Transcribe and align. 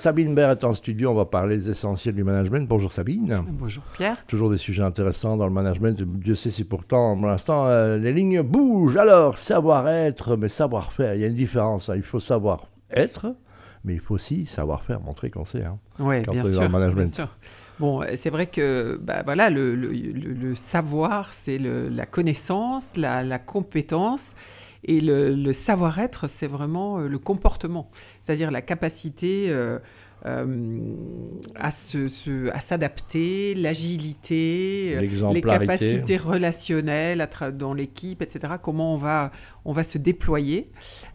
Sabine 0.00 0.34
Baird 0.34 0.52
est 0.52 0.64
en 0.64 0.72
studio, 0.72 1.10
on 1.10 1.14
va 1.14 1.26
parler 1.26 1.58
des 1.58 1.68
essentiels 1.68 2.14
du 2.14 2.24
management. 2.24 2.66
Bonjour 2.66 2.90
Sabine. 2.90 3.36
Bonjour 3.50 3.82
Pierre. 3.92 4.24
Toujours 4.26 4.48
des 4.48 4.56
sujets 4.56 4.82
intéressants 4.82 5.36
dans 5.36 5.44
le 5.44 5.52
management. 5.52 6.00
Dieu 6.00 6.34
sait 6.34 6.50
si 6.50 6.64
pourtant, 6.64 7.18
pour 7.18 7.26
l'instant, 7.26 7.66
euh, 7.66 7.98
les 7.98 8.14
lignes 8.14 8.40
bougent. 8.40 8.96
Alors, 8.96 9.36
savoir-être, 9.36 10.36
mais 10.36 10.48
savoir-faire, 10.48 11.16
il 11.16 11.20
y 11.20 11.24
a 11.24 11.26
une 11.26 11.34
différence. 11.34 11.90
Hein. 11.90 11.96
Il 11.96 12.02
faut 12.02 12.18
savoir-être, 12.18 13.34
mais 13.84 13.92
il 13.92 14.00
faut 14.00 14.14
aussi 14.14 14.46
savoir-faire, 14.46 15.02
montrer 15.02 15.28
qu'on 15.28 15.44
sait. 15.44 15.66
Hein, 15.66 15.78
oui, 15.98 16.22
bien, 16.22 16.44
sûr, 16.44 16.70
management. 16.70 17.20
Bon, 17.80 18.04
c'est 18.14 18.28
vrai 18.28 18.46
que 18.46 19.00
bah, 19.02 19.22
voilà, 19.24 19.48
le, 19.48 20.54
savoir, 20.54 21.32
c'est 21.32 21.56
la 21.58 22.04
connaissance, 22.04 22.94
la, 22.94 23.38
compétence. 23.38 24.34
Et 24.84 25.00
le, 25.00 25.52
savoir-être, 25.54 26.28
c'est 26.28 26.46
vraiment 26.46 26.98
euh, 26.98 27.08
le 27.08 27.18
comportement, 27.18 27.90
c'est-à-dire 28.20 28.50
la 28.50 28.60
capacité 28.60 29.46
euh, 29.48 29.78
euh, 30.26 30.94
à 31.54 31.70
s'adapter, 31.70 33.54
l'agilité, 33.54 34.98
les 35.32 35.40
capacités 35.40 36.16
relationnelles 36.16 37.28
dans 37.54 37.74
l'équipe, 37.74 38.22
etc. 38.22 38.54
Comment 38.62 38.94
on 38.94 38.96
va, 38.96 39.30
on 39.64 39.72
va 39.72 39.84
se 39.84 39.98
déployer, 39.98 40.70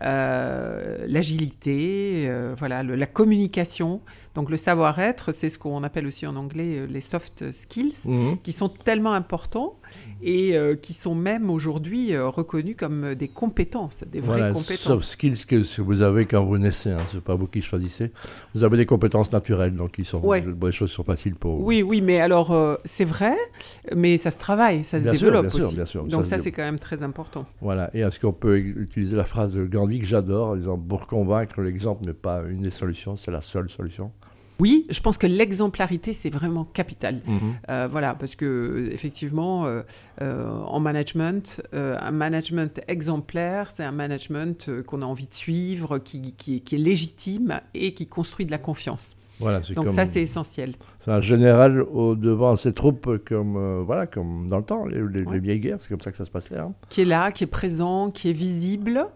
l'agilité, 0.00 2.28
voilà, 2.58 2.82
la 2.82 3.06
communication. 3.06 4.00
Donc 4.34 4.48
le 4.48 4.56
savoir-être, 4.56 5.32
c'est 5.32 5.48
ce 5.48 5.58
qu'on 5.58 5.82
appelle 5.82 6.06
aussi 6.06 6.24
en 6.26 6.36
anglais 6.36 6.86
les 6.88 7.00
soft 7.00 7.50
skills, 7.50 7.96
mmh. 8.04 8.36
qui 8.44 8.52
sont 8.52 8.68
tellement 8.68 9.12
importants 9.12 9.76
et 10.22 10.56
euh, 10.56 10.76
qui 10.76 10.92
sont 10.92 11.14
même 11.14 11.50
aujourd'hui 11.50 12.12
euh, 12.12 12.28
reconnus 12.28 12.76
comme 12.76 13.14
des 13.14 13.28
compétences, 13.28 14.04
des 14.10 14.20
vraies 14.20 14.38
voilà, 14.38 14.52
compétences. 14.52 14.80
Soft 14.80 15.04
skills 15.04 15.46
que 15.46 15.80
vous 15.80 16.02
avez 16.02 16.26
quand 16.26 16.44
vous 16.44 16.58
naissez, 16.58 16.90
hein, 16.90 16.98
ce 17.08 17.16
n'est 17.16 17.22
pas 17.22 17.34
vous 17.34 17.46
qui 17.46 17.62
choisissez. 17.62 18.12
Vous 18.54 18.64
avez 18.64 18.76
des 18.76 18.86
compétences 18.90 19.32
naturelles, 19.32 19.76
donc 19.76 19.98
ils 19.98 20.04
sont, 20.04 20.20
les 20.32 20.72
choses 20.72 20.90
sont 20.90 21.04
faciles 21.04 21.36
pour. 21.36 21.60
Oui, 21.60 21.80
oui, 21.82 22.00
mais 22.00 22.20
alors 22.20 22.50
euh, 22.50 22.74
c'est 22.84 23.04
vrai, 23.04 23.36
mais 23.94 24.16
ça 24.16 24.32
se 24.32 24.38
travaille, 24.40 24.82
ça 24.82 24.98
se 24.98 25.08
développe 25.08 25.46
bien 25.46 25.48
aussi. 25.48 25.60
Sûr, 25.60 25.72
bien 25.72 25.84
sûr, 25.84 26.04
donc 26.04 26.26
ça, 26.26 26.40
c'est 26.40 26.50
quand 26.50 26.64
même 26.64 26.80
très 26.80 27.04
important. 27.04 27.46
Voilà, 27.60 27.88
et 27.94 28.00
est-ce 28.00 28.18
qu'on 28.18 28.32
peut 28.32 28.58
utiliser 28.58 29.16
la 29.16 29.24
phrase 29.24 29.52
de 29.52 29.64
Gandhi 29.64 30.00
que 30.00 30.06
j'adore, 30.06 30.48
en 30.48 30.56
disant 30.56 30.76
pour 30.76 31.06
convaincre, 31.06 31.62
l'exemple 31.62 32.04
n'est 32.04 32.12
pas 32.12 32.42
une 32.48 32.62
des 32.62 32.70
solutions, 32.70 33.14
c'est 33.14 33.30
la 33.30 33.40
seule 33.40 33.70
solution? 33.70 34.10
Oui, 34.60 34.86
je 34.90 35.00
pense 35.00 35.16
que 35.16 35.26
l'exemplarité, 35.26 36.12
c'est 36.12 36.30
vraiment 36.30 36.64
capital. 36.64 37.20
Mhm. 37.26 37.38
Euh, 37.70 37.88
voilà, 37.90 38.14
parce 38.14 38.36
que 38.36 38.90
effectivement, 38.92 39.66
euh, 39.66 39.82
euh, 40.20 40.48
en 40.48 40.80
management, 40.80 41.62
un 41.72 42.10
management 42.10 42.80
exemplaire, 42.86 43.70
c'est 43.70 43.84
un 43.84 43.92
management 43.92 44.70
qu'on 44.86 45.02
a 45.02 45.06
envie 45.06 45.26
de 45.26 45.34
suivre, 45.34 45.98
qui, 45.98 46.62
est 46.72 46.72
légitime 46.72 47.60
et 47.74 47.94
qui 47.94 48.06
construit 48.06 48.46
de 48.46 48.50
la 48.50 48.58
confiance. 48.58 49.16
Voilà, 49.38 49.60
Donc 49.74 49.88
ça, 49.88 50.04
c'est 50.04 50.20
essentiel. 50.20 50.74
C'est 51.02 51.10
un 51.10 51.22
général 51.22 51.80
au 51.80 52.14
devant 52.14 52.54
ses 52.56 52.72
troupes 52.72 53.16
comme, 53.26 53.82
voilà, 53.84 54.06
comme 54.06 54.48
dans 54.48 54.58
le 54.58 54.64
temps, 54.64 54.84
les, 54.84 55.40
vieilles 55.40 55.60
guerres, 55.60 55.78
c'est 55.80 55.88
comme 55.88 56.02
ça 56.02 56.10
que 56.10 56.18
ça 56.18 56.26
se 56.26 56.30
passait. 56.30 56.58
Hein. 56.58 56.74
Qui 56.90 57.00
est 57.00 57.06
là, 57.06 57.32
qui 57.32 57.44
est 57.44 57.46
présent, 57.46 58.10
qui 58.10 58.28
est 58.28 58.34
visible, 58.34 59.06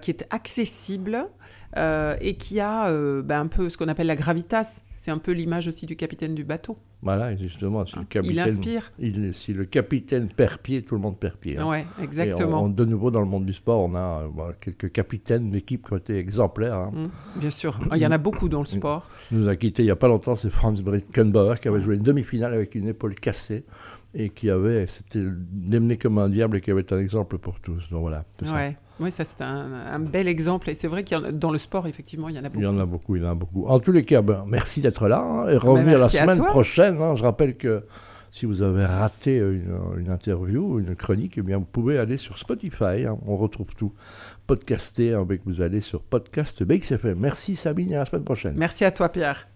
qui 0.00 0.10
est 0.10 0.26
accessible. 0.30 1.28
Euh, 1.76 2.16
et 2.20 2.34
qui 2.34 2.60
a 2.60 2.88
euh, 2.88 3.22
ben, 3.22 3.40
un 3.40 3.46
peu 3.46 3.68
ce 3.68 3.76
qu'on 3.76 3.88
appelle 3.88 4.06
la 4.06 4.16
gravitas. 4.16 4.80
C'est 4.94 5.10
un 5.10 5.18
peu 5.18 5.32
l'image 5.32 5.68
aussi 5.68 5.86
du 5.86 5.96
capitaine 5.96 6.34
du 6.34 6.42
bateau. 6.42 6.78
Voilà, 7.02 7.36
justement, 7.36 7.86
si 7.86 7.96
le 7.96 8.04
capitaine, 8.04 8.34
il 8.34 8.40
inspire. 8.40 8.92
si 9.32 9.52
le 9.52 9.64
capitaine 9.66 10.26
perd 10.28 10.58
pied, 10.58 10.82
tout 10.82 10.96
le 10.96 11.00
monde 11.00 11.18
perd 11.18 11.36
pied. 11.36 11.56
Hein. 11.56 11.66
Oui, 11.68 11.78
exactement. 12.02 12.68
de 12.68 12.84
nouveau, 12.84 13.10
dans 13.12 13.20
le 13.20 13.26
monde 13.26 13.44
du 13.44 13.52
sport, 13.52 13.80
on 13.80 13.94
a 13.94 14.22
euh, 14.22 14.52
quelques 14.60 14.90
capitaines 14.90 15.50
d'équipe 15.50 15.86
qui 15.86 15.92
ont 15.92 15.98
été 15.98 16.18
exemplaires. 16.18 16.74
Hein. 16.74 16.90
Mmh, 16.92 17.40
bien 17.40 17.50
sûr, 17.50 17.78
il 17.94 17.98
y 17.98 18.06
en 18.06 18.10
a 18.10 18.18
beaucoup 18.18 18.48
dans 18.48 18.60
le 18.60 18.66
sport. 18.66 19.08
Nous 19.30 19.48
a 19.48 19.54
quitté 19.54 19.82
il 19.82 19.86
n'y 19.86 19.92
a 19.92 19.96
pas 19.96 20.08
longtemps, 20.08 20.34
c'est 20.34 20.50
Franz 20.50 20.82
Britkenbauer 20.82 21.60
qui 21.60 21.68
avait 21.68 21.80
joué 21.80 21.94
une 21.94 22.02
demi-finale 22.02 22.54
avec 22.54 22.74
une 22.74 22.88
épaule 22.88 23.14
cassée 23.14 23.64
et 24.14 24.30
qui 24.30 24.50
avait, 24.50 24.86
c'était 24.86 25.24
démené 25.24 25.96
comme 25.96 26.18
un 26.18 26.28
diable 26.28 26.56
et 26.56 26.60
qui 26.60 26.70
avait 26.70 26.92
un 26.92 26.98
exemple 26.98 27.38
pour 27.38 27.60
tous. 27.60 27.90
Donc 27.90 28.00
voilà. 28.00 28.24
Ouais. 28.42 28.76
Oui, 29.00 29.12
ça 29.12 29.24
c'est 29.24 29.42
un, 29.42 30.00
bel 30.00 30.26
exemple. 30.26 30.70
Et 30.70 30.74
c'est 30.74 30.88
vrai 30.88 31.04
que 31.04 31.30
dans 31.30 31.52
le 31.52 31.58
sport, 31.58 31.86
effectivement, 31.86 32.28
il 32.28 32.36
y 32.36 32.38
en 32.38 32.44
a 32.44 32.48
beaucoup. 32.48 32.60
Il 32.60 32.64
y 32.64 32.66
en 32.66 32.78
a 32.78 32.86
beaucoup, 32.86 33.16
il 33.16 33.22
y 33.22 33.26
en 33.26 33.30
a 33.30 33.34
beaucoup. 33.34 33.66
En 33.66 33.78
tous 33.78 33.92
les 33.92 34.04
cas, 34.04 34.22
ben, 34.22 34.44
merci 34.46 34.80
d'être 34.80 35.06
là 35.08 35.20
hein, 35.20 35.48
et 35.48 35.56
revenir 35.56 35.98
la 35.98 36.08
semaine 36.08 36.42
prochaine. 36.44 37.00
Hein. 37.00 37.14
je 37.14 37.22
rappelle 37.22 37.56
que 37.56 37.84
si 38.30 38.44
vous 38.44 38.62
avez 38.62 38.84
raté 38.84 39.38
une, 39.38 40.10
interview, 40.10 40.80
une 40.80 40.96
chronique, 40.96 41.34
eh 41.38 41.42
bien, 41.42 41.58
vous 41.58 41.64
pouvez 41.64 41.98
aller 41.98 42.16
sur 42.16 42.38
Spotify. 42.38 43.06
Hein. 43.06 43.18
on 43.26 43.36
retrouve 43.36 43.74
tout 43.76 43.92
podcasté. 44.46 45.14
Avec, 45.14 45.42
vous 45.46 45.60
allez 45.60 45.80
sur 45.80 46.02
podcast 46.02 46.64
BXFM. 46.64 47.18
Merci 47.18 47.54
Sabine 47.54 47.92
et 47.92 47.96
à 47.96 48.00
la 48.00 48.04
semaine 48.04 48.24
prochaine. 48.24 48.54
Merci 48.56 48.84
à 48.84 48.90
toi 48.90 49.10
Pierre. 49.10 49.46